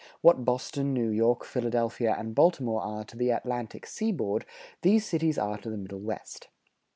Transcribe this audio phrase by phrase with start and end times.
[0.21, 4.47] What Boston, New York, Philadelphia, and Baltimore are to the Atlantic seaboard
[4.81, 6.47] these cities are to the Middle West.